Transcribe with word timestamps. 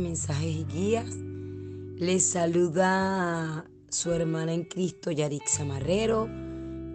mensajes 0.00 0.56
y 0.56 0.64
guías. 0.64 1.14
Les 1.96 2.24
saluda 2.24 3.64
su 3.90 4.10
hermana 4.12 4.54
en 4.54 4.64
Cristo, 4.64 5.10
Yarixa 5.10 5.64
Marrero, 5.64 6.28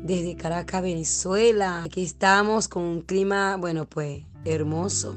desde 0.04 0.36
Caracas, 0.36 0.82
Venezuela. 0.82 1.84
Aquí 1.84 2.04
estamos 2.04 2.68
con 2.68 2.84
un 2.84 3.02
clima, 3.02 3.58
bueno, 3.58 3.86
pues 3.88 4.24
hermoso, 4.44 5.16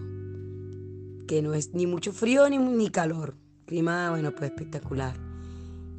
que 1.27 1.41
no 1.43 1.55
es 1.55 1.75
ni 1.75 1.87
mucho 1.87 2.13
frío 2.13 2.49
ni, 2.49 2.59
ni 2.59 2.91
calor. 2.91 3.35
Clima, 3.67 4.11
bueno, 4.11 4.33
pues 4.35 4.51
espectacular. 4.51 5.17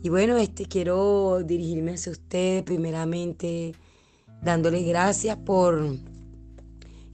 Y 0.02 0.10
bueno, 0.10 0.38
este 0.38 0.66
quiero 0.66 1.42
dirigirme 1.44 1.94
hacia 1.94 2.12
usted 2.12 2.64
primeramente 2.64 3.74
dándoles 4.42 4.88
gracias 4.88 5.38
por 5.38 5.98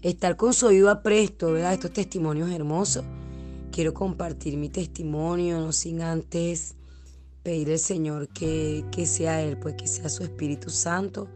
estar 0.02 0.35
con 0.35 0.54
su 0.54 0.68
oído 0.68 1.02
presto, 1.02 1.54
¿verdad? 1.54 1.73
Estos 1.73 1.91
testimonios 1.91 2.52
hermosos. 2.52 3.04
Quiero 3.75 3.93
compartir 3.93 4.55
mi 4.55 4.70
testimonio, 4.70 5.59
no 5.59 5.73
sin 5.73 6.02
antes 6.02 6.75
pedir 7.43 7.70
al 7.71 7.79
Señor 7.79 8.29
que, 8.29 8.85
que 8.89 9.05
sea 9.05 9.41
Él, 9.41 9.57
pues 9.57 9.75
que 9.75 9.85
sea 9.85 10.07
su 10.07 10.23
Espíritu 10.23 10.70
Santo, 10.70 11.27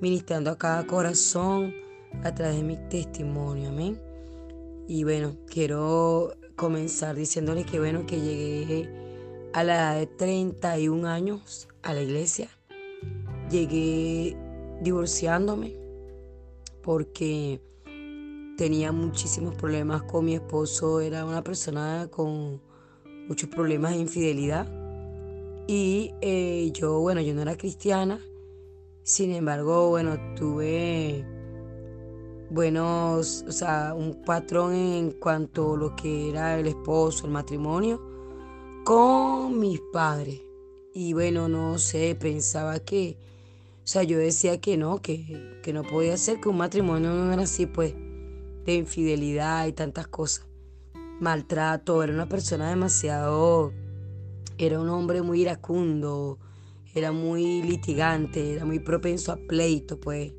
ministrando 0.00 0.50
a 0.50 0.56
cada 0.56 0.86
corazón 0.86 1.74
a 2.22 2.34
través 2.34 2.56
de 2.56 2.62
mi 2.62 2.78
testimonio, 2.88 3.68
amén. 3.68 4.00
Y 4.88 5.04
bueno, 5.04 5.36
quiero 5.46 6.34
comenzar 6.56 7.16
diciéndole 7.16 7.64
que 7.66 7.78
bueno, 7.78 8.06
que 8.06 8.18
llegué 8.18 8.88
a 9.52 9.62
la 9.62 9.74
edad 9.74 9.98
de 9.98 10.06
31 10.06 11.06
años 11.06 11.68
a 11.82 11.92
la 11.92 12.00
iglesia. 12.00 12.48
Llegué 13.50 14.38
divorciándome 14.80 15.76
porque 16.82 17.60
tenía 18.56 18.92
muchísimos 18.92 19.54
problemas 19.54 20.02
con 20.02 20.24
mi 20.24 20.34
esposo, 20.34 21.00
era 21.00 21.24
una 21.24 21.42
persona 21.42 22.08
con 22.10 22.60
muchos 23.28 23.48
problemas 23.48 23.92
de 23.92 23.98
infidelidad. 23.98 24.66
Y 25.66 26.12
eh, 26.20 26.70
yo, 26.72 27.00
bueno, 27.00 27.20
yo 27.20 27.34
no 27.34 27.42
era 27.42 27.56
cristiana, 27.56 28.20
sin 29.02 29.32
embargo, 29.32 29.88
bueno, 29.90 30.16
tuve 30.36 31.24
buenos, 32.50 33.44
o 33.48 33.52
sea, 33.52 33.94
un 33.94 34.22
patrón 34.24 34.74
en 34.74 35.10
cuanto 35.12 35.74
a 35.74 35.76
lo 35.76 35.96
que 35.96 36.30
era 36.30 36.58
el 36.58 36.66
esposo, 36.66 37.26
el 37.26 37.32
matrimonio, 37.32 38.00
con 38.84 39.58
mis 39.58 39.80
padres. 39.92 40.40
Y 40.92 41.12
bueno, 41.12 41.48
no 41.48 41.78
sé, 41.78 42.14
pensaba 42.14 42.78
que, 42.78 43.16
o 43.82 43.86
sea, 43.86 44.02
yo 44.04 44.18
decía 44.18 44.60
que 44.60 44.76
no, 44.76 44.98
que, 45.00 45.58
que 45.62 45.72
no 45.72 45.82
podía 45.82 46.16
ser, 46.16 46.40
que 46.40 46.48
un 46.48 46.58
matrimonio 46.58 47.10
no 47.10 47.32
era 47.32 47.42
así, 47.42 47.66
pues 47.66 47.94
de 48.64 48.74
infidelidad 48.74 49.66
y 49.66 49.72
tantas 49.72 50.06
cosas. 50.08 50.46
Maltrato, 51.20 52.02
era 52.02 52.12
una 52.12 52.28
persona 52.28 52.70
demasiado, 52.70 53.72
era 54.58 54.80
un 54.80 54.88
hombre 54.88 55.22
muy 55.22 55.42
iracundo, 55.42 56.38
era 56.94 57.12
muy 57.12 57.62
litigante, 57.62 58.54
era 58.54 58.64
muy 58.64 58.78
propenso 58.78 59.32
a 59.32 59.36
pleito, 59.36 60.00
pues 60.00 60.32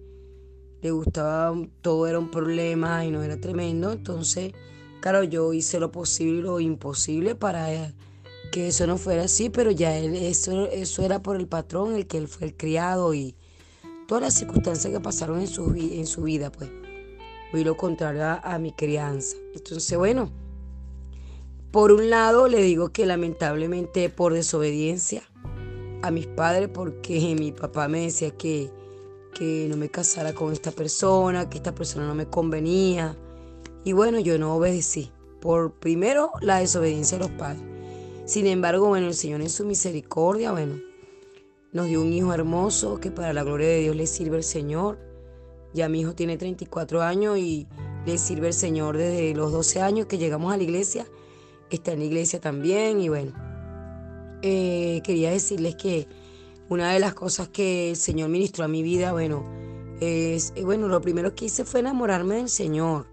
le 0.81 0.91
gustaba, 0.91 1.53
todo 1.81 2.07
era 2.07 2.19
un 2.19 2.29
problema 2.29 3.05
y 3.05 3.11
no 3.11 3.23
era 3.23 3.39
tremendo. 3.39 3.91
Entonces, 3.91 4.53
claro, 5.01 5.23
yo 5.23 5.53
hice 5.53 5.79
lo 5.79 5.91
posible 5.91 6.39
y 6.39 6.41
lo 6.41 6.59
imposible 6.59 7.35
para 7.35 7.93
que 8.51 8.67
eso 8.67 8.87
no 8.87 8.97
fuera 8.97 9.23
así, 9.23 9.49
pero 9.49 9.71
ya 9.71 9.97
él, 9.97 10.15
eso, 10.15 10.69
eso 10.69 11.03
era 11.03 11.21
por 11.21 11.35
el 11.35 11.47
patrón, 11.47 11.95
el 11.95 12.07
que 12.07 12.17
él 12.17 12.27
fue 12.27 12.47
el 12.47 12.55
criado 12.55 13.13
y 13.13 13.35
todas 14.07 14.23
las 14.23 14.33
circunstancias 14.35 14.93
que 14.93 14.99
pasaron 14.99 15.41
en 15.41 15.47
su, 15.47 15.73
en 15.73 16.05
su 16.05 16.23
vida, 16.23 16.51
pues 16.51 16.69
y 17.57 17.63
lo 17.63 17.77
contrario 17.77 18.39
a, 18.41 18.57
mi 18.59 18.71
crianza. 18.71 19.37
Entonces, 19.53 19.97
bueno, 19.97 20.31
por 21.71 21.91
un 21.91 22.09
lado 22.09 22.47
le 22.47 22.61
digo 22.61 22.89
que 22.89 23.05
lamentablemente 23.05 24.09
por 24.09 24.33
desobediencia 24.33 25.23
a 26.01 26.11
mis 26.11 26.27
padres, 26.27 26.69
porque 26.69 27.35
mi 27.39 27.51
papá 27.51 27.87
me 27.87 28.01
decía 28.01 28.31
que, 28.31 28.71
que 29.33 29.67
no 29.69 29.77
me 29.77 29.89
casara 29.89 30.33
con 30.33 30.53
esta 30.53 30.71
persona, 30.71 31.49
que 31.49 31.57
esta 31.57 31.75
persona 31.75 32.07
no 32.07 32.15
me 32.15 32.27
convenía. 32.27 33.17
Y 33.83 33.93
bueno, 33.93 34.19
yo 34.19 34.37
no 34.37 34.55
obedecí. 34.55 35.11
Por 35.41 35.73
primero 35.73 36.31
la 36.41 36.59
desobediencia 36.59 37.19
de 37.19 37.25
los 37.25 37.33
padres. 37.37 37.61
Sin 38.25 38.47
embargo, 38.47 38.87
bueno, 38.87 39.07
el 39.07 39.13
Señor 39.13 39.41
en 39.41 39.49
su 39.51 39.65
misericordia, 39.65 40.51
bueno, 40.51 40.79
nos 41.73 41.87
dio 41.87 42.01
un 42.01 42.11
hijo 42.11 42.33
hermoso 42.33 42.99
que 42.99 43.11
para 43.11 43.33
la 43.33 43.43
gloria 43.43 43.67
de 43.67 43.79
Dios 43.81 43.95
le 43.95 44.07
sirve 44.07 44.37
el 44.37 44.43
Señor. 44.43 44.97
Ya 45.75 45.89
mi 45.89 45.99
hijo 45.99 46.15
tiene 46.15 46.37
34 46.37 47.01
años 47.01 47.37
y 47.37 47.67
le 48.05 48.17
sirve 48.17 48.47
el 48.47 48.53
Señor 48.53 48.97
desde 48.97 49.35
los 49.35 49.51
12 49.51 49.81
años 49.81 50.05
que 50.05 50.17
llegamos 50.17 50.53
a 50.53 50.57
la 50.57 50.63
iglesia. 50.63 51.05
Está 51.69 51.91
en 51.91 51.99
la 51.99 52.05
iglesia 52.05 52.39
también 52.39 53.01
y 53.01 53.09
bueno, 53.09 53.33
eh, 54.41 55.01
quería 55.03 55.31
decirles 55.31 55.75
que 55.75 56.07
una 56.69 56.93
de 56.93 57.01
las 57.01 57.13
cosas 57.13 57.49
que 57.49 57.89
el 57.89 57.97
Señor 57.97 58.29
ministró 58.29 58.63
a 58.63 58.69
mi 58.69 58.83
vida, 58.83 59.11
bueno, 59.11 59.45
es, 59.99 60.53
eh, 60.55 60.63
bueno, 60.63 60.87
lo 60.87 61.01
primero 61.01 61.35
que 61.35 61.45
hice 61.45 61.65
fue 61.65 61.81
enamorarme 61.81 62.35
del 62.35 62.49
Señor. 62.49 63.07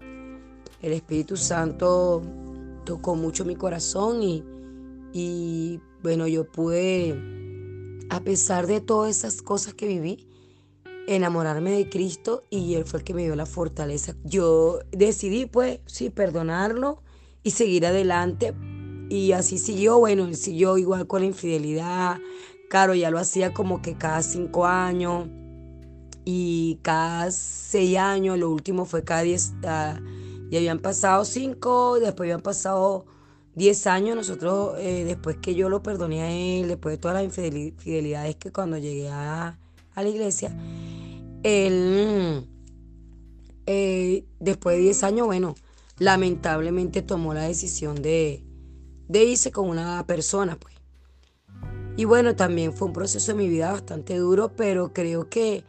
El 0.81 0.93
Espíritu 0.93 1.35
Santo 1.35 2.21
tocó 2.85 3.15
mucho 3.15 3.43
mi 3.43 3.57
corazón 3.57 4.23
y, 4.23 4.41
y 5.11 5.81
bueno, 6.01 6.27
yo 6.27 6.49
pude, 6.49 7.13
a 8.09 8.21
pesar 8.21 8.67
de 8.67 8.79
todas 8.79 9.17
esas 9.17 9.41
cosas 9.41 9.73
que 9.73 9.85
viví, 9.85 10.27
enamorarme 11.07 11.71
de 11.71 11.89
Cristo 11.89 12.43
y 12.49 12.75
Él 12.75 12.85
fue 12.85 12.99
el 12.99 13.05
que 13.05 13.13
me 13.13 13.23
dio 13.23 13.35
la 13.35 13.45
fortaleza. 13.45 14.15
Yo 14.23 14.79
decidí 14.91 15.45
pues, 15.45 15.79
sí, 15.85 16.09
perdonarlo 16.09 17.01
y 17.43 17.51
seguir 17.51 17.85
adelante. 17.85 18.53
Y 19.09 19.33
así 19.33 19.57
siguió, 19.57 19.99
bueno, 19.99 20.25
él 20.25 20.35
siguió 20.35 20.77
igual 20.77 21.05
con 21.05 21.21
la 21.21 21.27
infidelidad. 21.27 22.19
Claro, 22.69 22.95
ya 22.95 23.11
lo 23.11 23.19
hacía 23.19 23.53
como 23.53 23.81
que 23.81 23.95
cada 23.95 24.23
cinco 24.23 24.65
años 24.65 25.27
y 26.25 26.79
cada 26.81 27.29
seis 27.31 27.97
años, 27.97 28.39
lo 28.39 28.49
último 28.49 28.85
fue 28.85 29.03
cada 29.03 29.21
diez, 29.21 29.53
uh, 29.63 29.99
y 30.49 30.57
habían 30.57 30.79
pasado 30.79 31.25
cinco, 31.25 31.99
después 31.99 32.27
habían 32.27 32.41
pasado 32.41 33.05
diez 33.55 33.85
años, 33.87 34.15
nosotros, 34.15 34.75
eh, 34.79 35.03
después 35.05 35.37
que 35.37 35.53
yo 35.53 35.69
lo 35.69 35.83
perdoné 35.83 36.21
a 36.21 36.31
él, 36.31 36.67
después 36.67 36.93
de 36.93 36.97
todas 36.97 37.15
las 37.15 37.23
infidelidades 37.25 38.35
que 38.37 38.51
cuando 38.51 38.77
llegué 38.77 39.09
a, 39.09 39.59
a 39.95 40.03
la 40.03 40.09
iglesia, 40.09 40.55
él, 41.43 42.47
eh, 43.65 44.25
después 44.39 44.77
de 44.77 44.83
10 44.83 45.03
años, 45.03 45.27
bueno, 45.27 45.55
lamentablemente 45.99 47.01
tomó 47.01 47.33
la 47.33 47.43
decisión 47.43 48.01
de, 48.01 48.43
de 49.07 49.23
irse 49.23 49.51
con 49.51 49.69
una 49.69 50.05
persona, 50.05 50.57
pues. 50.59 50.73
Y 51.95 52.05
bueno, 52.05 52.35
también 52.35 52.73
fue 52.73 52.87
un 52.87 52.93
proceso 52.93 53.33
de 53.33 53.37
mi 53.37 53.47
vida 53.47 53.71
bastante 53.71 54.17
duro, 54.17 54.55
pero 54.55 54.93
creo 54.93 55.29
que 55.29 55.63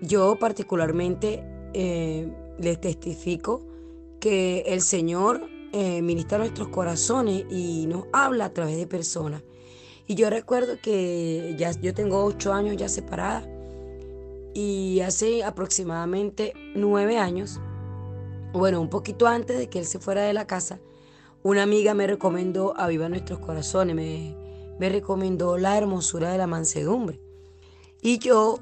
yo 0.00 0.38
particularmente 0.38 1.44
eh, 1.74 2.32
les 2.58 2.80
testifico 2.80 3.66
que 4.18 4.60
el 4.66 4.80
Señor 4.80 5.46
eh, 5.72 6.00
ministra 6.00 6.38
nuestros 6.38 6.68
corazones 6.68 7.44
y 7.50 7.86
nos 7.86 8.04
habla 8.12 8.46
a 8.46 8.52
través 8.52 8.76
de 8.76 8.86
personas. 8.86 9.42
Y 10.12 10.14
yo 10.14 10.28
recuerdo 10.28 10.76
que 10.78 11.54
ya 11.56 11.70
yo 11.70 11.94
tengo 11.94 12.22
ocho 12.22 12.52
años 12.52 12.76
ya 12.76 12.90
separada 12.90 13.48
y 14.52 15.00
hace 15.00 15.42
aproximadamente 15.42 16.52
nueve 16.74 17.16
años, 17.16 17.60
bueno, 18.52 18.82
un 18.82 18.90
poquito 18.90 19.26
antes 19.26 19.56
de 19.56 19.70
que 19.70 19.78
él 19.78 19.86
se 19.86 20.00
fuera 20.00 20.20
de 20.20 20.34
la 20.34 20.46
casa, 20.46 20.80
una 21.42 21.62
amiga 21.62 21.94
me 21.94 22.06
recomendó 22.06 22.78
a 22.78 22.88
Viva 22.88 23.08
Nuestros 23.08 23.38
Corazones, 23.38 23.96
me, 23.96 24.36
me 24.78 24.90
recomendó 24.90 25.56
la 25.56 25.78
hermosura 25.78 26.30
de 26.30 26.36
la 26.36 26.46
mansedumbre. 26.46 27.18
Y 28.02 28.18
yo, 28.18 28.58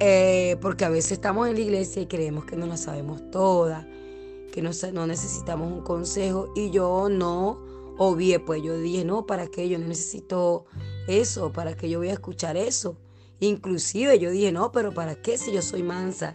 eh, 0.00 0.58
porque 0.60 0.84
a 0.84 0.90
veces 0.90 1.12
estamos 1.12 1.48
en 1.48 1.54
la 1.54 1.60
iglesia 1.60 2.02
y 2.02 2.08
creemos 2.08 2.44
que 2.44 2.56
no 2.56 2.66
la 2.66 2.76
sabemos 2.76 3.22
toda, 3.30 3.88
que 4.52 4.60
no, 4.60 4.68
no 4.92 5.06
necesitamos 5.06 5.72
un 5.72 5.80
consejo, 5.80 6.52
y 6.54 6.68
yo 6.68 7.08
no 7.08 7.69
obvié, 8.02 8.40
pues 8.40 8.62
yo 8.62 8.78
dije, 8.78 9.04
no, 9.04 9.26
¿para 9.26 9.48
qué? 9.48 9.68
Yo 9.68 9.78
no 9.78 9.86
necesito 9.86 10.64
eso, 11.06 11.52
¿para 11.52 11.76
qué 11.76 11.90
yo 11.90 11.98
voy 11.98 12.08
a 12.08 12.14
escuchar 12.14 12.56
eso? 12.56 12.96
Inclusive 13.40 14.18
yo 14.18 14.30
dije, 14.30 14.52
no, 14.52 14.72
pero 14.72 14.94
¿para 14.94 15.16
qué 15.16 15.36
si 15.36 15.52
yo 15.52 15.60
soy 15.60 15.82
mansa? 15.82 16.32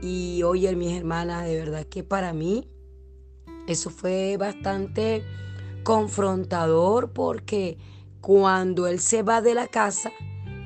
Y 0.00 0.42
oye, 0.42 0.74
mis 0.74 0.96
hermanas, 0.96 1.44
de 1.44 1.54
verdad 1.54 1.84
que 1.84 2.02
para 2.02 2.32
mí 2.32 2.70
eso 3.68 3.90
fue 3.90 4.38
bastante 4.38 5.22
confrontador 5.84 7.12
porque 7.12 7.76
cuando 8.22 8.86
él 8.86 8.98
se 8.98 9.22
va 9.22 9.42
de 9.42 9.52
la 9.52 9.66
casa, 9.66 10.12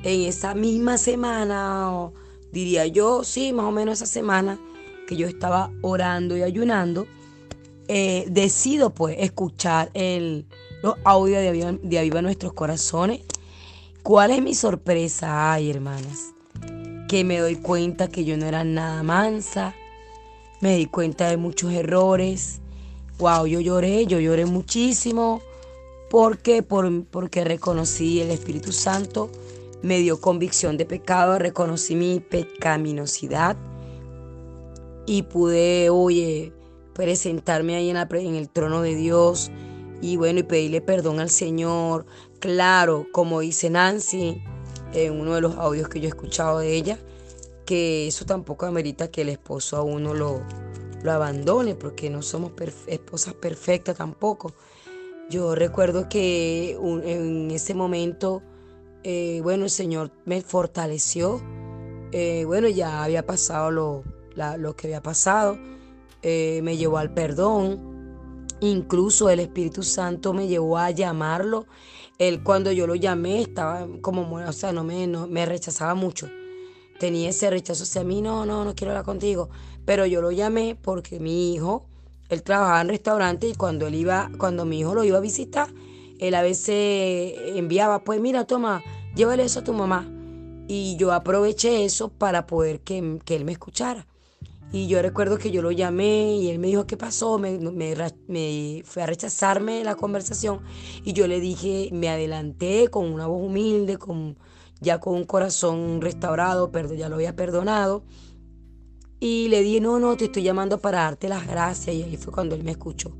en 0.03 0.21
esa 0.21 0.55
misma 0.55 0.97
semana, 0.97 2.09
diría 2.53 2.87
yo, 2.87 3.25
sí, 3.25 3.51
más 3.51 3.65
o 3.65 3.71
menos 3.71 4.01
esa 4.01 4.05
semana 4.05 4.57
que 5.09 5.17
yo 5.17 5.27
estaba 5.27 5.73
orando 5.81 6.37
y 6.37 6.41
ayunando, 6.41 7.05
eh, 7.93 8.25
decido 8.29 8.91
pues 8.91 9.17
escuchar 9.19 9.91
el, 9.93 10.45
los 10.81 10.95
audios 11.03 11.41
de 11.41 11.79
de 11.81 11.99
Aviva 11.99 12.21
Nuestros 12.21 12.53
Corazones 12.53 13.21
¿Cuál 14.03 14.31
es 14.31 14.41
mi 14.41 14.55
sorpresa? 14.55 15.53
Ay, 15.53 15.69
hermanas, 15.69 16.33
que 17.07 17.23
me 17.23 17.37
doy 17.37 17.57
cuenta 17.57 18.07
que 18.07 18.25
yo 18.25 18.35
no 18.35 18.47
era 18.47 18.63
nada 18.63 19.03
mansa, 19.03 19.75
me 20.59 20.75
di 20.75 20.87
cuenta 20.87 21.29
de 21.29 21.37
muchos 21.37 21.71
errores 21.71 22.61
wow, 23.21 23.45
yo 23.45 23.59
lloré, 23.61 24.05
yo 24.07 24.19
lloré 24.19 24.45
muchísimo. 24.45 25.41
porque 26.09 26.63
Por, 26.63 27.05
porque 27.05 27.45
reconocí 27.45 28.19
el 28.19 28.31
Espíritu 28.31 28.73
Santo, 28.73 29.29
me 29.81 29.99
dio 29.99 30.19
convicción 30.19 30.75
de 30.75 30.85
pecado, 30.85 31.39
reconocí 31.39 31.95
mi 31.95 32.19
pecaminosidad 32.19 33.55
y 35.05 35.23
pude, 35.23 35.89
oye, 35.89 36.51
presentarme 36.93 37.75
ahí 37.75 37.89
en, 37.89 38.35
el 38.35 38.49
trono 38.49 38.81
de 38.81 38.95
Dios 38.95 39.51
y 40.01 40.17
bueno, 40.17 40.39
y 40.39 40.43
pedirle 40.43 40.81
perdón 40.81 41.19
al 41.19 41.29
Señor. 41.29 42.05
Claro, 42.39 43.07
como 43.11 43.39
dice 43.41 43.69
Nancy 43.69 44.41
en 44.93 45.19
uno 45.19 45.35
de 45.35 45.41
los 45.41 45.55
audios 45.57 45.87
que 45.87 45.99
yo 45.99 46.05
he 46.05 46.09
escuchado 46.09 46.59
de 46.59 46.73
ella, 46.73 46.99
que 47.65 48.07
eso 48.07 48.25
tampoco 48.25 48.65
amerita 48.65 49.09
que 49.09 49.21
el 49.21 49.29
esposo 49.29 49.77
a 49.77 49.83
uno 49.83 50.13
lo, 50.13 50.41
lo 51.03 51.11
abandone, 51.11 51.75
porque 51.75 52.09
no 52.09 52.21
somos 52.21 52.51
esposas 52.87 53.33
perfectas 53.35 53.97
tampoco. 53.97 54.53
Yo 55.29 55.55
recuerdo 55.55 56.09
que 56.09 56.71
en 56.73 57.51
ese 57.51 57.73
momento, 57.73 58.41
eh, 59.03 59.39
bueno, 59.43 59.63
el 59.63 59.69
Señor 59.69 60.11
me 60.25 60.41
fortaleció. 60.41 61.41
Eh, 62.11 62.43
bueno, 62.45 62.67
ya 62.67 63.03
había 63.03 63.25
pasado 63.25 63.71
lo, 63.71 64.03
lo 64.57 64.75
que 64.75 64.87
había 64.87 65.01
pasado. 65.01 65.57
Eh, 66.21 66.61
me 66.63 66.77
llevó 66.77 66.97
al 66.97 67.13
perdón. 67.13 68.47
Incluso 68.59 69.29
el 69.29 69.39
Espíritu 69.39 69.83
Santo 69.83 70.33
me 70.33 70.47
llevó 70.47 70.77
a 70.77 70.91
llamarlo. 70.91 71.65
Él 72.19 72.43
cuando 72.43 72.71
yo 72.71 72.85
lo 72.85 72.95
llamé 72.95 73.41
estaba 73.41 73.87
como, 74.01 74.35
o 74.35 74.53
sea, 74.53 74.71
no 74.71 74.83
me, 74.83 75.07
no, 75.07 75.27
me 75.27 75.45
rechazaba 75.45 75.95
mucho. 75.95 76.29
Tenía 76.99 77.29
ese 77.29 77.49
rechazo 77.49 77.83
hacia 77.83 78.03
mí, 78.03 78.21
no, 78.21 78.45
no, 78.45 78.63
no 78.63 78.75
quiero 78.75 78.91
hablar 78.91 79.05
contigo. 79.05 79.49
Pero 79.85 80.05
yo 80.05 80.21
lo 80.21 80.31
llamé 80.31 80.77
porque 80.79 81.19
mi 81.19 81.55
hijo, 81.55 81.87
él 82.29 82.43
trabajaba 82.43 82.81
en 82.81 82.89
restaurante 82.89 83.47
y 83.47 83.55
cuando 83.55 83.87
él 83.87 83.95
iba, 83.95 84.29
cuando 84.37 84.65
mi 84.65 84.81
hijo 84.81 84.93
lo 84.93 85.03
iba 85.03 85.17
a 85.17 85.21
visitar, 85.21 85.69
él 86.19 86.35
a 86.35 86.43
veces 86.43 87.33
enviaba, 87.55 88.03
pues 88.03 88.21
mira, 88.21 88.45
toma, 88.45 88.83
llévale 89.15 89.43
eso 89.43 89.61
a 89.61 89.63
tu 89.63 89.73
mamá. 89.73 90.07
Y 90.67 90.95
yo 90.97 91.11
aproveché 91.11 91.83
eso 91.83 92.09
para 92.09 92.45
poder 92.45 92.81
que, 92.81 93.19
que 93.25 93.35
él 93.35 93.45
me 93.45 93.53
escuchara. 93.53 94.05
Y 94.73 94.87
yo 94.87 95.01
recuerdo 95.01 95.37
que 95.37 95.51
yo 95.51 95.61
lo 95.61 95.71
llamé 95.71 96.35
y 96.37 96.49
él 96.49 96.57
me 96.57 96.67
dijo, 96.67 96.87
¿qué 96.87 96.95
pasó? 96.95 97.37
Me, 97.37 97.59
me, 97.59 98.83
fue 98.85 99.03
a 99.03 99.05
rechazarme 99.05 99.83
la 99.83 99.95
conversación 99.95 100.61
y 101.03 101.11
yo 101.11 101.27
le 101.27 101.41
dije, 101.41 101.89
me 101.91 102.07
adelanté 102.07 102.87
con 102.89 103.11
una 103.11 103.27
voz 103.27 103.41
humilde, 103.43 103.97
con, 103.97 104.37
ya 104.79 104.99
con 104.99 105.15
un 105.15 105.25
corazón 105.25 105.99
restaurado, 106.01 106.71
pero 106.71 106.93
ya 106.93 107.09
lo 107.09 107.15
había 107.15 107.35
perdonado. 107.35 108.03
Y 109.19 109.49
le 109.49 109.61
dije, 109.61 109.81
no, 109.81 109.99
no, 109.99 110.15
te 110.15 110.25
estoy 110.25 110.43
llamando 110.43 110.79
para 110.79 110.99
darte 110.99 111.27
las 111.27 111.45
gracias. 111.47 111.95
Y 111.95 112.03
ahí 112.03 112.17
fue 112.17 112.31
cuando 112.31 112.55
él 112.55 112.63
me 112.63 112.71
escuchó. 112.71 113.11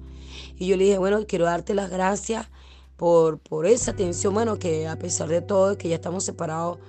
Y 0.58 0.68
yo 0.68 0.78
le 0.78 0.86
dije, 0.86 0.98
bueno, 0.98 1.26
quiero 1.28 1.46
darte 1.46 1.74
las 1.76 1.90
gracias 1.90 2.48
por, 2.96 3.40
por 3.40 3.66
esa 3.66 3.92
atención, 3.92 4.34
bueno, 4.34 4.58
que 4.58 4.88
a 4.88 4.98
pesar 4.98 5.28
de 5.28 5.42
todo, 5.42 5.78
que 5.78 5.90
ya 5.90 5.96
estamos 5.96 6.24
separados, 6.24 6.80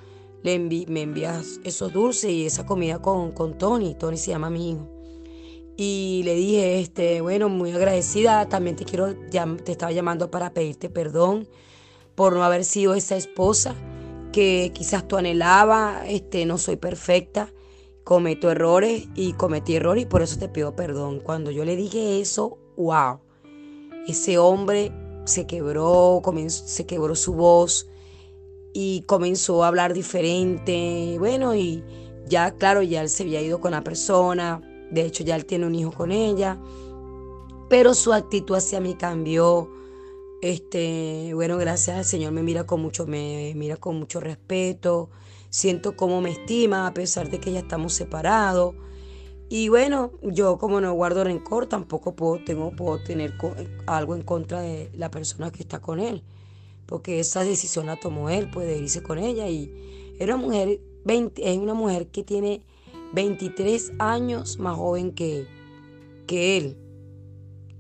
le 0.43 0.59
me 0.59 1.03
envías 1.03 1.61
esos 1.65 1.93
dulces 1.93 2.31
y 2.31 2.47
esa 2.47 2.67
comida 2.67 3.01
con, 3.01 3.33
con 3.33 3.57
Tony. 3.59 3.95
Tony 3.95 4.17
se 4.17 4.33
llama 4.33 4.51
mi 4.51 4.71
hijo. 4.71 4.89
Y 5.77 6.23
le 6.25 6.35
dije, 6.35 6.81
este, 6.81 7.21
bueno, 7.21 7.49
muy 7.49 7.73
agradecida. 7.73 8.49
También 8.49 8.77
te 8.77 8.85
quiero, 8.85 9.15
te 9.17 9.73
estaba 9.73 9.93
llamando 9.93 10.31
para 10.31 10.53
pedirte 10.53 10.91
perdón 10.91 11.49
por 12.15 12.35
no 12.35 12.45
haber 12.45 12.65
sido 12.65 12.95
esa 12.95 13.17
esposa 13.17 13.75
que 14.33 14.71
quizás 14.75 15.07
tú 15.09 15.17
anhelaba. 15.17 16.05
Este, 16.07 16.45
no 16.45 16.59
soy 16.59 16.77
perfecta, 16.77 17.53
cometo 18.05 18.51
errores 18.51 19.09
y 19.15 19.33
cometí 19.35 19.77
errores 19.77 20.05
y 20.05 20.07
por 20.07 20.23
eso 20.23 20.39
te 20.39 20.49
pido 20.49 20.77
perdón. 20.77 21.21
Cuando 21.21 21.51
yo 21.51 21.65
le 21.65 21.77
dije 21.77 22.21
eso, 22.21 22.59
wow, 22.77 23.21
ese 24.07 24.39
hombre 24.39 24.93
se 25.25 25.47
quebró, 25.47 26.21
se 26.49 26.87
quebró 26.87 27.15
su 27.15 27.35
voz 27.35 27.87
y 28.73 29.03
comenzó 29.03 29.65
a 29.65 29.69
hablar 29.69 29.93
diferente. 29.95 31.17
Bueno, 31.19 31.55
y 31.55 31.85
ya, 32.27 32.53
claro, 32.53 32.83
ya 32.83 33.03
él 33.03 33.09
se 33.09 33.25
había 33.25 33.41
ido 33.41 33.61
con 33.61 33.73
la 33.73 33.85
persona. 33.85 34.61
De 34.91 35.03
hecho, 35.03 35.25
ya 35.25 35.37
él 35.37 35.45
tiene 35.45 35.67
un 35.67 35.75
hijo 35.75 35.93
con 35.93 36.13
ella. 36.13 36.59
Pero 37.69 37.95
su 37.95 38.13
actitud 38.13 38.57
hacia 38.57 38.81
mí 38.81 38.95
cambió. 38.95 39.71
Este, 40.41 41.33
bueno, 41.35 41.57
gracias 41.57 41.97
al 41.99 42.05
Señor 42.05 42.33
me 42.33 42.43
mira 42.43 42.67
con 42.67 42.83
mucho, 42.83 43.07
me 43.07 43.53
mira 43.55 43.77
con 43.77 43.99
mucho 43.99 44.21
respeto. 44.21 45.11
Siento 45.51 45.97
cómo 45.97 46.21
me 46.21 46.31
estima 46.31 46.87
a 46.87 46.95
pesar 46.95 47.31
de 47.31 47.39
que 47.39 47.53
ya 47.53 47.61
estamos 47.61 47.93
separados. 47.93 48.75
Y 49.49 49.69
bueno, 49.69 50.13
yo 50.23 50.57
como 50.57 50.81
no 50.81 50.93
guardo 50.95 51.25
rencor, 51.25 51.67
tampoco 51.67 52.17
puedo, 52.17 52.43
tengo, 52.43 52.71
puedo 52.71 53.03
tener 53.03 53.35
algo 53.87 54.17
en 54.17 54.23
contra 54.23 54.63
de 54.63 54.91
la 54.95 55.11
persona 55.11 55.51
que 55.53 55.63
está 55.63 55.79
con 55.81 56.01
él 56.01 56.23
porque 56.87 57.21
esa 57.21 57.45
decisión 57.45 57.87
la 57.87 57.97
tomó 57.97 58.31
él, 58.31 58.51
puede 58.51 58.79
irse 58.79 59.03
con 59.03 59.19
ella. 59.19 59.49
Y 59.49 59.71
era 60.19 60.35
una 60.35 60.47
mujer, 60.47 60.81
20, 61.05 61.51
es 61.51 61.59
una 61.59 61.75
mujer 61.75 62.09
que 62.09 62.23
tiene 62.23 62.63
23 63.13 63.93
años 63.99 64.59
más 64.59 64.77
joven 64.77 65.13
que, 65.13 65.47
que 66.27 66.57
él. 66.57 66.77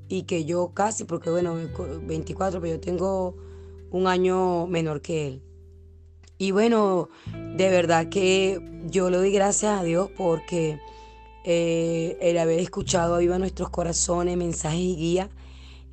Y 0.09 0.25
que 0.25 0.45
yo 0.45 0.73
casi, 0.75 1.05
porque 1.05 1.31
bueno, 1.31 1.57
24, 2.03 2.61
pero 2.61 2.75
yo 2.75 2.81
tengo 2.81 3.37
un 3.91 4.07
año 4.07 4.67
menor 4.67 5.01
que 5.01 5.27
él. 5.27 5.43
Y 6.39 6.51
bueno, 6.51 7.09
de 7.57 7.71
verdad 7.71 8.09
que 8.09 8.61
yo 8.87 9.11
le 9.11 9.17
doy 9.17 9.33
gracias 9.33 9.81
a 9.81 9.85
Dios 9.85 10.11
porque 10.17 10.81
eh, 11.45 12.19
el 12.21 12.39
haber 12.39 12.59
escuchado 12.59 13.15
a 13.15 13.19
Viva 13.19 13.39
Nuestros 13.39 13.71
Corazones, 13.71 14.37
mensajes 14.37 14.81
y 14.81 14.97
guía, 14.97 15.31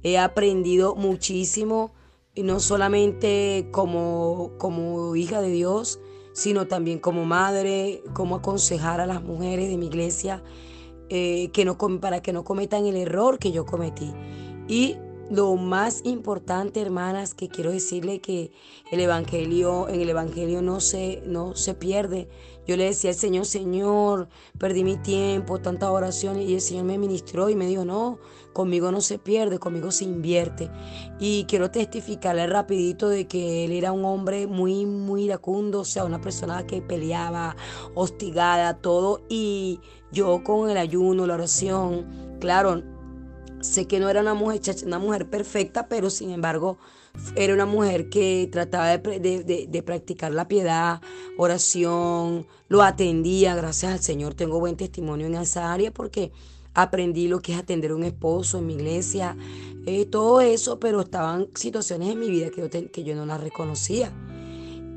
he 0.03 0.17
aprendido 0.17 0.95
muchísimo 0.95 1.91
y 2.39 2.43
no 2.43 2.61
solamente 2.61 3.67
como, 3.69 4.53
como 4.57 5.13
hija 5.17 5.41
de 5.41 5.49
Dios, 5.49 5.99
sino 6.31 6.67
también 6.67 6.97
como 6.97 7.25
madre, 7.25 8.01
como 8.13 8.37
aconsejar 8.37 9.01
a 9.01 9.05
las 9.05 9.21
mujeres 9.21 9.67
de 9.67 9.77
mi 9.77 9.87
iglesia 9.87 10.41
eh, 11.09 11.49
que 11.51 11.65
no, 11.65 11.77
para 11.99 12.21
que 12.21 12.31
no 12.31 12.45
cometan 12.45 12.85
el 12.85 12.95
error 12.95 13.39
que 13.39 13.51
yo 13.51 13.65
cometí. 13.65 14.13
Y 14.69 14.95
lo 15.29 15.55
más 15.55 16.01
importante, 16.05 16.81
hermanas, 16.81 17.33
que 17.33 17.49
quiero 17.49 17.71
decirle 17.71 18.19
que 18.19 18.51
el 18.91 18.99
evangelio, 18.99 19.87
en 19.87 20.01
el 20.01 20.09
evangelio 20.09 20.61
no 20.61 20.79
se, 20.79 21.21
no 21.25 21.55
se 21.55 21.73
pierde. 21.75 22.27
Yo 22.65 22.77
le 22.77 22.85
decía 22.85 23.11
al 23.11 23.15
Señor, 23.15 23.45
Señor, 23.45 24.29
perdí 24.57 24.83
mi 24.83 24.97
tiempo, 24.97 25.59
tanta 25.59 25.91
oración, 25.91 26.39
y 26.39 26.53
el 26.53 26.61
Señor 26.61 26.85
me 26.85 26.97
ministró 26.97 27.49
y 27.49 27.55
me 27.55 27.67
dijo, 27.67 27.85
no, 27.85 28.19
conmigo 28.53 28.91
no 28.91 29.01
se 29.01 29.17
pierde, 29.17 29.59
conmigo 29.59 29.91
se 29.91 30.03
invierte. 30.03 30.69
Y 31.19 31.45
quiero 31.45 31.71
testificarle 31.71 32.45
rapidito 32.47 33.09
de 33.09 33.27
que 33.27 33.65
él 33.65 33.71
era 33.71 33.91
un 33.91 34.05
hombre 34.05 34.47
muy, 34.47 34.85
muy 34.85 35.23
iracundo, 35.23 35.81
o 35.81 35.85
sea, 35.85 36.05
una 36.05 36.21
persona 36.21 36.65
que 36.65 36.81
peleaba, 36.81 37.55
hostigada, 37.95 38.77
todo. 38.77 39.21
Y 39.29 39.79
yo 40.11 40.43
con 40.43 40.69
el 40.69 40.77
ayuno, 40.77 41.25
la 41.25 41.35
oración, 41.35 42.37
claro, 42.39 42.83
sé 43.61 43.87
que 43.87 43.99
no 43.99 44.09
era 44.09 44.21
una 44.21 44.33
mujer, 44.33 44.61
una 44.85 44.99
mujer 44.99 45.29
perfecta, 45.29 45.87
pero 45.87 46.09
sin 46.09 46.31
embargo 46.31 46.77
era 47.35 47.53
una 47.53 47.65
mujer 47.65 48.09
que 48.09 48.47
trataba 48.51 48.97
de, 48.97 49.67
de, 49.69 49.83
practicar 49.83 50.31
la 50.31 50.47
piedad, 50.47 51.01
oración, 51.37 52.47
lo 52.67 52.83
atendía, 52.83 53.55
gracias 53.55 53.93
al 53.93 53.99
Señor 53.99 54.35
tengo 54.35 54.59
buen 54.59 54.77
testimonio 54.77 55.27
en 55.27 55.35
esa 55.35 55.73
área 55.73 55.91
porque 55.91 56.31
aprendí 56.73 57.27
lo 57.27 57.41
que 57.41 57.53
es 57.53 57.59
atender 57.59 57.91
a 57.91 57.95
un 57.95 58.03
esposo 58.03 58.59
en 58.59 58.67
mi 58.67 58.75
iglesia, 58.75 59.35
eh, 59.85 60.05
todo 60.05 60.41
eso, 60.41 60.79
pero 60.79 61.01
estaban 61.01 61.47
situaciones 61.55 62.09
en 62.09 62.19
mi 62.19 62.29
vida 62.29 62.49
que 62.51 62.61
yo, 62.61 62.69
que 62.69 63.03
yo 63.03 63.15
no 63.15 63.25
las 63.25 63.41
reconocía. 63.41 64.13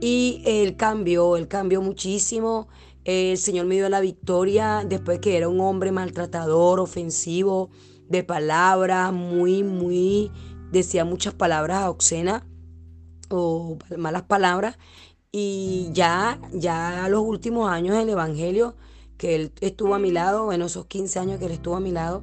Y 0.00 0.42
él 0.44 0.76
cambió, 0.76 1.36
él 1.36 1.46
cambió 1.46 1.80
muchísimo. 1.80 2.68
El 3.04 3.38
Señor 3.38 3.66
me 3.66 3.76
dio 3.76 3.88
la 3.88 4.00
victoria 4.00 4.84
después 4.86 5.20
que 5.20 5.36
era 5.36 5.48
un 5.48 5.60
hombre 5.60 5.92
maltratador, 5.92 6.80
ofensivo, 6.80 7.70
de 8.12 8.22
palabras, 8.22 9.12
muy, 9.12 9.64
muy, 9.64 10.30
decía 10.70 11.04
muchas 11.04 11.34
palabras 11.34 11.88
obscenas 11.88 12.42
o 13.30 13.78
malas 13.96 14.22
palabras. 14.22 14.78
Y 15.32 15.88
ya, 15.92 16.38
ya 16.52 17.06
a 17.06 17.08
los 17.08 17.22
últimos 17.22 17.70
años 17.70 17.96
del 17.96 18.10
Evangelio, 18.10 18.76
que 19.16 19.34
él 19.34 19.52
estuvo 19.60 19.94
a 19.94 19.98
mi 19.98 20.10
lado, 20.10 20.52
en 20.52 20.60
esos 20.60 20.84
15 20.86 21.18
años 21.18 21.38
que 21.38 21.46
él 21.46 21.52
estuvo 21.52 21.74
a 21.74 21.80
mi 21.80 21.90
lado, 21.90 22.22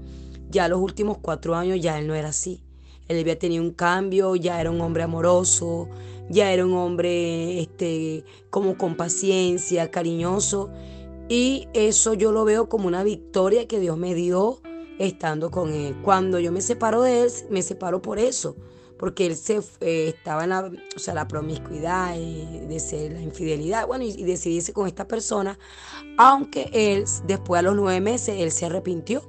ya 0.50 0.68
los 0.68 0.80
últimos 0.80 1.18
cuatro 1.18 1.56
años 1.56 1.82
ya 1.82 1.98
él 1.98 2.08
no 2.08 2.14
era 2.14 2.30
así. 2.30 2.64
Él 3.08 3.20
había 3.20 3.40
tenido 3.40 3.64
un 3.64 3.72
cambio, 3.72 4.36
ya 4.36 4.62
era 4.62 4.70
un 4.70 4.80
hombre 4.82 5.02
amoroso, 5.02 5.90
ya 6.30 6.54
era 6.54 6.64
un 6.64 6.76
hombre 6.76 7.60
este, 7.60 8.24
como 8.52 8.78
con 8.78 8.96
paciencia, 8.96 9.90
cariñoso. 9.90 10.70
Y 11.30 11.68
eso 11.74 12.14
yo 12.14 12.32
lo 12.32 12.46
veo 12.46 12.70
como 12.70 12.88
una 12.88 13.04
victoria 13.04 13.68
que 13.68 13.80
Dios 13.80 13.98
me 13.98 14.14
dio 14.14 14.62
estando 15.00 15.50
con 15.50 15.74
él. 15.74 15.96
Cuando 16.04 16.40
yo 16.40 16.52
me 16.52 16.62
separo 16.62 17.02
de 17.02 17.24
él, 17.24 17.32
me 17.50 17.62
separo 17.64 18.02
por 18.02 18.20
eso, 18.20 18.56
porque 18.98 19.26
él 19.26 19.36
se 19.36 19.62
eh, 19.80 20.10
estaba 20.10 20.44
en 20.44 20.50
la, 20.50 20.72
o 20.96 21.00
sea, 21.00 21.14
la 21.14 21.28
promiscuidad 21.28 22.16
y 22.16 22.60
de 22.68 22.80
ser 22.80 23.14
la 23.14 23.22
infidelidad, 23.22 23.88
bueno, 23.88 24.04
y, 24.04 24.24
decidirse 24.24 24.74
con 24.74 24.88
esta 24.88 25.08
persona, 25.08 25.58
aunque 26.18 26.70
él 26.74 27.06
después 27.26 27.60
a 27.60 27.62
los 27.64 27.76
nueve 27.76 28.02
meses, 28.02 28.36
él 28.38 28.52
se 28.52 28.66
arrepintió. 28.66 29.24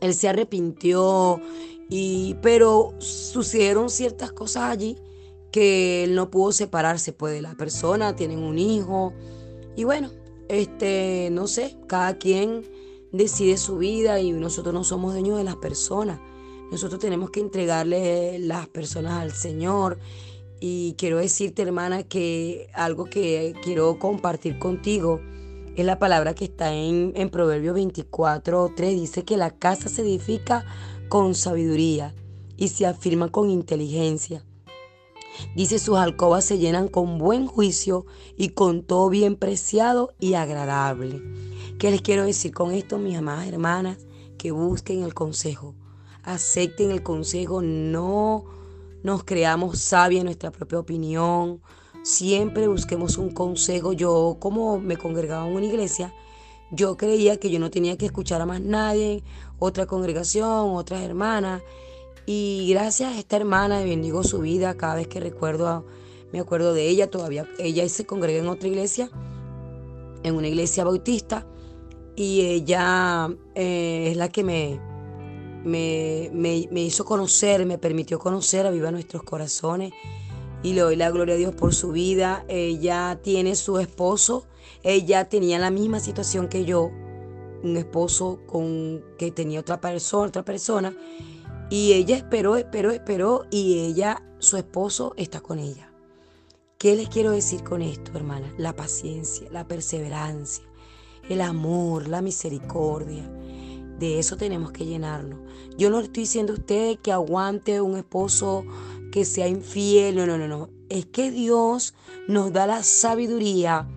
Él 0.00 0.12
se 0.14 0.28
arrepintió 0.28 1.40
Y, 1.88 2.34
pero 2.42 2.94
sucedieron 2.98 3.88
ciertas 3.90 4.32
cosas 4.32 4.64
allí 4.64 4.98
que 5.52 6.02
él 6.02 6.14
no 6.16 6.30
pudo 6.30 6.50
separarse 6.50 7.12
pues, 7.12 7.32
de 7.32 7.42
la 7.42 7.54
persona, 7.54 8.16
tienen 8.16 8.40
un 8.40 8.58
hijo. 8.58 9.12
Y 9.76 9.84
bueno, 9.84 10.10
este, 10.48 11.28
no 11.30 11.46
sé, 11.46 11.76
cada 11.86 12.18
quien 12.18 12.64
decide 13.14 13.56
su 13.56 13.78
vida 13.78 14.20
y 14.20 14.32
nosotros 14.32 14.74
no 14.74 14.82
somos 14.84 15.12
dueños 15.12 15.38
de 15.38 15.44
las 15.44 15.56
personas. 15.56 16.20
Nosotros 16.70 17.00
tenemos 17.00 17.30
que 17.30 17.40
entregarle 17.40 18.38
las 18.40 18.68
personas 18.68 19.22
al 19.22 19.32
Señor. 19.32 19.98
Y 20.60 20.94
quiero 20.98 21.18
decirte, 21.18 21.62
hermana, 21.62 22.02
que 22.02 22.68
algo 22.74 23.04
que 23.04 23.54
quiero 23.62 23.98
compartir 23.98 24.58
contigo 24.58 25.20
es 25.76 25.84
la 25.84 25.98
palabra 25.98 26.34
que 26.34 26.44
está 26.44 26.74
en, 26.74 27.12
en 27.14 27.30
Proverbios 27.30 27.74
24, 27.74 28.72
3. 28.74 29.00
Dice 29.00 29.24
que 29.24 29.36
la 29.36 29.50
casa 29.50 29.88
se 29.88 30.02
edifica 30.02 30.64
con 31.08 31.34
sabiduría 31.34 32.14
y 32.56 32.68
se 32.68 32.86
afirma 32.86 33.30
con 33.30 33.50
inteligencia. 33.50 34.44
Dice 35.54 35.78
sus 35.78 35.96
alcobas 35.96 36.44
se 36.44 36.58
llenan 36.58 36.88
con 36.88 37.18
buen 37.18 37.46
juicio 37.46 38.06
y 38.36 38.50
con 38.50 38.82
todo 38.82 39.08
bien 39.08 39.36
preciado 39.36 40.14
y 40.18 40.34
agradable. 40.34 41.22
¿Qué 41.78 41.90
les 41.90 42.02
quiero 42.02 42.24
decir 42.24 42.52
con 42.52 42.72
esto, 42.72 42.98
mis 42.98 43.16
amadas 43.16 43.48
hermanas? 43.48 43.98
Que 44.38 44.50
busquen 44.50 45.02
el 45.02 45.14
consejo, 45.14 45.74
acepten 46.22 46.90
el 46.90 47.02
consejo, 47.02 47.62
no 47.62 48.44
nos 49.02 49.24
creamos 49.24 49.78
sabios 49.80 50.20
en 50.20 50.26
nuestra 50.26 50.50
propia 50.50 50.78
opinión, 50.78 51.60
siempre 52.02 52.68
busquemos 52.68 53.18
un 53.18 53.30
consejo. 53.30 53.92
Yo 53.92 54.36
como 54.40 54.78
me 54.78 54.96
congregaba 54.96 55.46
en 55.46 55.54
una 55.54 55.66
iglesia, 55.66 56.14
yo 56.70 56.96
creía 56.96 57.38
que 57.38 57.50
yo 57.50 57.58
no 57.58 57.70
tenía 57.70 57.96
que 57.96 58.06
escuchar 58.06 58.40
a 58.40 58.46
más 58.46 58.60
nadie, 58.60 59.22
otra 59.58 59.86
congregación, 59.86 60.74
otras 60.76 61.02
hermanas. 61.02 61.62
Y 62.26 62.68
gracias 62.70 63.12
a 63.12 63.18
esta 63.18 63.36
hermana 63.36 63.82
bendigo 63.82 64.22
su 64.24 64.40
vida 64.40 64.74
cada 64.74 64.94
vez 64.94 65.08
que 65.08 65.20
recuerdo, 65.20 65.84
me 66.32 66.40
acuerdo 66.40 66.72
de 66.72 66.88
ella 66.88 67.10
todavía. 67.10 67.46
Ella 67.58 67.86
se 67.88 68.06
congrega 68.06 68.40
en 68.40 68.48
otra 68.48 68.68
iglesia, 68.68 69.10
en 70.22 70.34
una 70.34 70.48
iglesia 70.48 70.84
bautista, 70.84 71.46
y 72.16 72.42
ella 72.42 73.28
eh, 73.54 74.08
es 74.10 74.16
la 74.16 74.28
que 74.30 74.42
me, 74.42 74.80
me, 75.64 76.30
me, 76.32 76.80
hizo 76.80 77.04
conocer, 77.04 77.66
me 77.66 77.78
permitió 77.78 78.18
conocer 78.18 78.66
a 78.66 78.70
Viva 78.70 78.90
Nuestros 78.90 79.22
Corazones. 79.22 79.92
Y 80.62 80.72
le 80.72 80.80
doy 80.80 80.96
la 80.96 81.10
gloria 81.10 81.34
a 81.34 81.38
Dios 81.38 81.54
por 81.54 81.74
su 81.74 81.92
vida. 81.92 82.46
Ella 82.48 83.20
tiene 83.22 83.54
su 83.54 83.78
esposo. 83.78 84.46
Ella 84.82 85.28
tenía 85.28 85.58
la 85.58 85.70
misma 85.70 86.00
situación 86.00 86.48
que 86.48 86.64
yo. 86.64 86.90
Un 87.62 87.76
esposo 87.76 88.40
con 88.46 89.04
que 89.18 89.30
tenía 89.30 89.60
otra 89.60 89.80
persona, 89.80 90.28
otra 90.28 90.42
persona. 90.42 90.96
Y 91.70 91.92
ella 91.94 92.16
esperó, 92.16 92.56
esperó, 92.56 92.90
esperó. 92.90 93.46
Y 93.50 93.80
ella, 93.80 94.22
su 94.38 94.56
esposo, 94.56 95.14
está 95.16 95.40
con 95.40 95.58
ella. 95.58 95.90
¿Qué 96.78 96.96
les 96.96 97.08
quiero 97.08 97.30
decir 97.30 97.64
con 97.64 97.80
esto, 97.80 98.12
hermana? 98.14 98.52
La 98.58 98.76
paciencia, 98.76 99.48
la 99.50 99.66
perseverancia, 99.66 100.64
el 101.28 101.40
amor, 101.40 102.08
la 102.08 102.20
misericordia. 102.20 103.26
De 103.98 104.18
eso 104.18 104.36
tenemos 104.36 104.72
que 104.72 104.84
llenarnos. 104.84 105.38
Yo 105.78 105.88
no 105.88 106.00
estoy 106.00 106.24
diciendo 106.24 106.52
a 106.52 106.56
usted 106.56 106.98
que 106.98 107.12
aguante 107.12 107.80
un 107.80 107.96
esposo 107.96 108.66
que 109.12 109.24
sea 109.24 109.48
infiel. 109.48 110.16
No, 110.16 110.26
no, 110.26 110.36
no, 110.36 110.46
no. 110.46 110.68
Es 110.90 111.06
que 111.06 111.30
Dios 111.30 111.94
nos 112.28 112.52
da 112.52 112.66
la 112.66 112.82
sabiduría, 112.82 113.88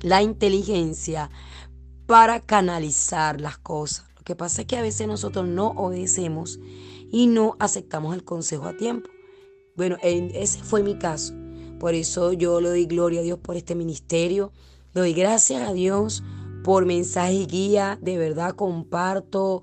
la 0.00 0.22
inteligencia 0.22 1.30
para 2.06 2.40
canalizar 2.40 3.40
las 3.40 3.58
cosas. 3.58 4.06
Lo 4.16 4.22
que 4.22 4.34
pasa 4.34 4.62
es 4.62 4.66
que 4.66 4.76
a 4.76 4.82
veces 4.82 5.06
nosotros 5.06 5.46
no 5.46 5.68
obedecemos 5.76 6.58
y 7.10 7.26
no 7.26 7.56
aceptamos 7.58 8.14
el 8.14 8.24
consejo 8.24 8.66
a 8.66 8.76
tiempo. 8.76 9.10
Bueno, 9.76 9.96
ese 10.02 10.62
fue 10.62 10.82
mi 10.82 10.98
caso. 10.98 11.34
Por 11.78 11.94
eso 11.94 12.32
yo 12.32 12.60
le 12.60 12.70
doy 12.70 12.86
gloria 12.86 13.20
a 13.20 13.22
Dios 13.22 13.38
por 13.38 13.56
este 13.56 13.74
ministerio. 13.74 14.52
Le 14.94 15.02
doy 15.02 15.12
gracias 15.12 15.68
a 15.68 15.72
Dios 15.72 16.22
por 16.64 16.86
mensaje 16.86 17.34
y 17.34 17.46
guía. 17.46 17.98
De 18.00 18.16
verdad 18.16 18.54
comparto 18.54 19.62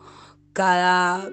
cada 0.54 1.30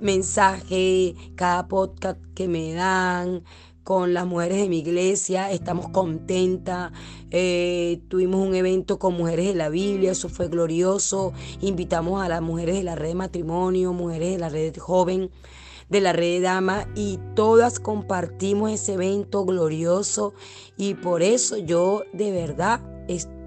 mensaje, 0.00 1.14
cada 1.36 1.68
podcast 1.68 2.20
que 2.34 2.48
me 2.48 2.74
dan 2.74 3.44
con 3.86 4.14
las 4.14 4.26
mujeres 4.26 4.58
de 4.58 4.68
mi 4.68 4.80
iglesia. 4.80 5.48
Estamos 5.52 5.90
contentas. 5.90 6.90
Eh, 7.30 8.00
tuvimos 8.08 8.44
un 8.44 8.56
evento 8.56 8.98
con 8.98 9.14
mujeres 9.14 9.46
de 9.46 9.54
la 9.54 9.68
Biblia, 9.68 10.10
eso 10.10 10.28
fue 10.28 10.48
glorioso. 10.48 11.32
Invitamos 11.60 12.20
a 12.20 12.28
las 12.28 12.42
mujeres 12.42 12.74
de 12.74 12.82
la 12.82 12.96
red 12.96 13.10
de 13.10 13.14
matrimonio, 13.14 13.92
mujeres 13.92 14.32
de 14.32 14.38
la 14.38 14.48
red 14.48 14.76
joven 14.76 15.30
de 15.88 16.00
la 16.00 16.12
red 16.12 16.32
de 16.32 16.40
dama 16.40 16.88
y 16.96 17.20
todas 17.36 17.78
compartimos 17.78 18.72
ese 18.72 18.94
evento 18.94 19.44
glorioso 19.44 20.34
y 20.76 20.94
por 20.94 21.22
eso 21.22 21.56
yo 21.56 22.02
de 22.12 22.32
verdad 22.32 22.80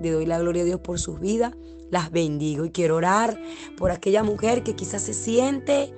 le 0.01 0.11
doy 0.11 0.25
la 0.25 0.39
gloria 0.39 0.61
a 0.61 0.65
Dios 0.65 0.79
por 0.79 0.99
sus 0.99 1.19
vidas, 1.19 1.53
las 1.91 2.11
bendigo 2.11 2.63
y 2.63 2.69
quiero 2.69 2.95
orar 2.95 3.37
por 3.75 3.91
aquella 3.91 4.23
mujer 4.23 4.63
que 4.63 4.73
quizás 4.73 5.01
se 5.01 5.13
siente 5.13 5.93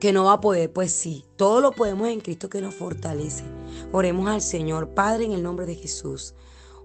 que 0.00 0.14
no 0.14 0.24
va 0.24 0.32
a 0.32 0.40
poder, 0.40 0.72
pues 0.72 0.92
sí, 0.92 1.26
todo 1.36 1.60
lo 1.60 1.72
podemos 1.72 2.08
en 2.08 2.20
Cristo 2.20 2.48
que 2.48 2.62
nos 2.62 2.74
fortalece. 2.74 3.44
Oremos 3.92 4.28
al 4.28 4.40
Señor, 4.40 4.94
Padre, 4.94 5.26
en 5.26 5.32
el 5.32 5.42
nombre 5.42 5.66
de 5.66 5.74
Jesús. 5.74 6.34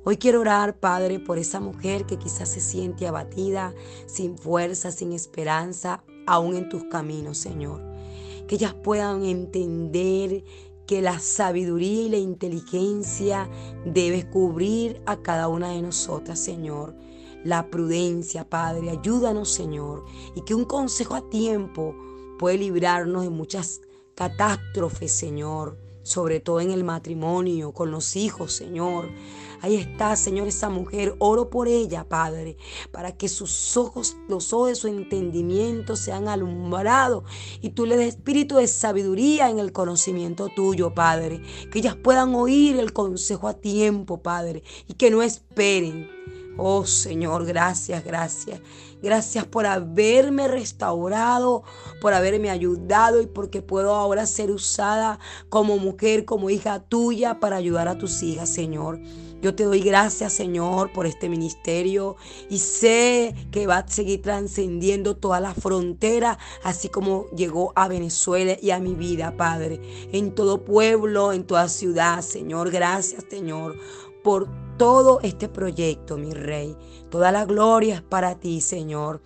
Hoy 0.04 0.18
quiero 0.18 0.42
orar, 0.42 0.78
Padre, 0.78 1.20
por 1.20 1.38
esa 1.38 1.62
mujer 1.62 2.06
que 2.06 2.18
quizás 2.18 2.50
se 2.50 2.60
siente 2.60 3.08
abatida, 3.08 3.74
sin 4.06 4.38
fuerza, 4.38 4.92
sin 4.92 5.14
esperanza, 5.14 6.04
aún 6.28 6.58
en 6.58 6.68
tus 6.68 6.84
caminos, 6.84 7.38
Señor. 7.38 7.82
Que 8.48 8.56
ellas 8.56 8.74
puedan 8.74 9.24
entender 9.24 10.44
que 10.86 11.02
la 11.02 11.20
sabiduría 11.20 12.02
y 12.04 12.10
la 12.10 12.18
inteligencia 12.18 13.50
debes 13.86 14.26
cubrir 14.26 15.02
a 15.06 15.16
cada 15.22 15.48
una 15.48 15.70
de 15.70 15.82
nosotras, 15.82 16.38
Señor. 16.38 16.94
La 17.46 17.70
prudencia, 17.70 18.48
Padre, 18.50 18.90
ayúdanos, 18.90 19.50
Señor. 19.52 20.04
Y 20.36 20.42
que 20.42 20.54
un 20.54 20.66
consejo 20.66 21.16
a 21.16 21.30
tiempo 21.30 21.96
puede 22.38 22.58
librarnos 22.58 23.24
de 23.24 23.30
muchas 23.30 23.82
catástrofes, 24.16 25.12
Señor. 25.12 25.78
Sobre 26.04 26.40
todo 26.40 26.62
en 26.62 26.70
el 26.70 26.84
matrimonio, 26.84 27.72
con 27.72 27.90
los 27.90 28.16
hijos, 28.16 28.54
Señor. 28.54 29.10
Ahí 29.62 29.76
está, 29.76 30.16
Señor, 30.16 30.48
esa 30.48 30.70
mujer. 30.70 31.16
Oro 31.18 31.50
por 31.50 31.68
ella, 31.68 32.08
Padre, 32.08 32.58
para 32.92 33.18
que 33.18 33.28
sus 33.28 33.76
ojos, 33.76 34.16
los 34.30 34.54
ojos 34.54 34.70
de 34.70 34.76
su 34.76 34.88
entendimiento 34.88 35.96
sean 35.96 36.28
alumbrados 36.28 37.24
y 37.60 37.70
tú 37.70 37.88
le 37.88 37.98
des 37.98 38.10
espíritu 38.10 38.58
de 38.58 38.68
sabiduría 38.68 39.50
en 39.50 39.58
el 39.58 39.72
conocimiento 39.72 40.50
tuyo, 40.56 40.94
Padre. 40.94 41.42
Que 41.72 41.80
ellas 41.80 41.96
puedan 41.96 42.36
oír 42.36 42.78
el 42.78 42.94
consejo 42.94 43.48
a 43.48 43.56
tiempo, 43.56 44.22
Padre, 44.22 44.62
y 44.88 44.94
que 44.94 45.10
no 45.10 45.24
esperen. 45.24 46.08
Oh 46.58 46.86
Señor, 46.86 47.46
gracias, 47.46 48.04
gracias. 48.04 48.62
Gracias 49.02 49.46
por 49.46 49.66
haberme 49.66 50.48
restaurado, 50.48 51.64
por 52.02 52.14
haberme 52.14 52.50
ayudado 52.50 53.22
y 53.22 53.28
porque 53.28 53.62
puedo 53.62 53.94
ahora 53.94 54.26
ser 54.26 54.52
usada 54.52 55.20
como 55.50 55.78
mujer, 55.78 56.26
como 56.26 56.50
hija 56.50 56.80
tuya 56.80 57.40
para 57.40 57.58
ayudar 57.58 57.88
a 57.88 57.98
tus 57.98 58.24
hijas, 58.24 58.50
Señor. 58.50 59.00
Yo 59.42 59.54
te 59.54 59.66
doy 59.66 59.82
gracias, 59.82 60.34
Señor, 60.34 60.92
por 60.92 61.06
este 61.06 61.30
ministerio 61.30 62.16
y 62.50 62.58
sé 62.58 63.36
que 63.52 63.68
va 63.68 63.78
a 63.78 63.88
seguir 63.88 64.24
trascendiendo 64.24 65.18
toda 65.18 65.40
la 65.40 65.54
frontera, 65.54 66.40
así 66.64 66.90
como 66.90 67.28
llegó 67.36 67.72
a 67.76 67.88
Venezuela 67.88 68.58
y 68.60 68.72
a 68.72 68.80
mi 68.80 68.96
vida, 68.96 69.38
Padre, 69.38 69.80
en 70.12 70.34
todo 70.34 70.64
pueblo, 70.64 71.32
en 71.32 71.44
toda 71.44 71.70
ciudad, 71.70 72.22
Señor. 72.22 72.72
Gracias, 72.72 73.26
Señor, 73.30 73.78
por 74.26 74.50
todo 74.80 75.20
este 75.22 75.48
proyecto, 75.48 76.18
mi 76.18 76.34
Rey. 76.34 76.76
Toda 77.12 77.32
la 77.32 77.46
gloria 77.46 77.94
es 77.94 78.02
para 78.02 78.40
ti, 78.40 78.60
Señor. 78.60 79.22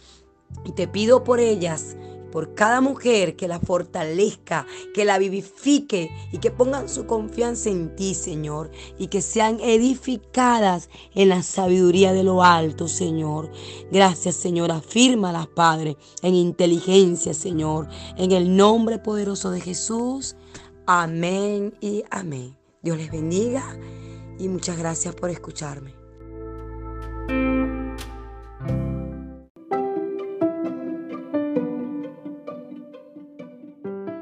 Y 0.66 0.74
te 0.74 0.90
pido 0.90 1.24
por 1.24 1.40
ellas 1.40 1.96
por 2.34 2.54
cada 2.54 2.82
mujer 2.82 3.38
que 3.38 3.48
la 3.48 3.62
fortalezca, 3.62 4.68
que 4.94 5.06
la 5.06 5.18
vivifique 5.18 6.12
y 6.34 6.40
que 6.40 6.52
pongan 6.52 6.90
su 6.90 7.06
confianza 7.06 7.70
en 7.70 7.96
ti, 7.96 8.14
Señor, 8.14 8.72
y 8.98 9.08
que 9.08 9.22
sean 9.22 9.62
edificadas 9.62 10.90
en 11.16 11.30
la 11.30 11.44
sabiduría 11.44 12.12
de 12.12 12.24
lo 12.24 12.44
alto, 12.44 12.90
Señor. 12.90 13.50
Gracias, 13.92 14.36
Señor. 14.36 14.70
Afírmalas, 14.70 15.48
Padre, 15.48 15.96
en 16.22 16.36
inteligencia, 16.36 17.34
Señor, 17.34 17.88
en 18.18 18.34
el 18.34 18.54
nombre 18.58 19.00
poderoso 19.00 19.50
de 19.50 19.62
Jesús. 19.62 20.36
Amén 20.86 21.74
y 21.80 22.04
amén. 22.12 22.58
Dios 22.82 22.98
les 22.98 23.10
bendiga 23.10 23.64
y 24.40 24.48
muchas 24.48 24.78
gracias 24.78 25.14
por 25.14 25.30
escucharme. 25.30 25.94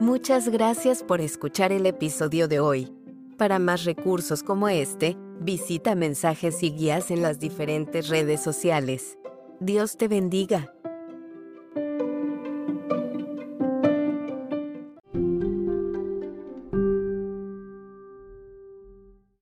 Muchas 0.01 0.49
gracias 0.49 1.03
por 1.03 1.21
escuchar 1.21 1.71
el 1.71 1.85
episodio 1.85 2.47
de 2.47 2.59
hoy. 2.59 2.91
Para 3.37 3.59
más 3.59 3.85
recursos 3.85 4.41
como 4.41 4.67
este, 4.67 5.15
visita 5.39 5.95
mensajes 5.95 6.63
y 6.63 6.71
guías 6.71 7.11
en 7.11 7.21
las 7.21 7.39
diferentes 7.39 8.09
redes 8.09 8.41
sociales. 8.41 9.17
Dios 9.59 9.95
te 9.95 10.07
bendiga. 10.07 10.76